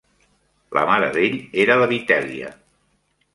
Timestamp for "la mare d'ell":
0.77-1.35